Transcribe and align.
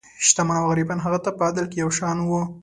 شتمن 0.25 0.57
او 0.59 0.65
غریبان 0.71 0.99
هغه 1.05 1.19
ته 1.23 1.29
په 1.37 1.41
عدل 1.49 1.65
کې 1.71 1.77
یو 1.83 1.89
شان 1.97 2.17
وو. 2.21 2.41